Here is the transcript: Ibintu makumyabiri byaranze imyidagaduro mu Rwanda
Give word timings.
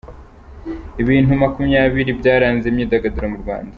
Ibintu 1.01 1.31
makumyabiri 1.41 2.11
byaranze 2.19 2.65
imyidagaduro 2.67 3.27
mu 3.33 3.37
Rwanda 3.43 3.69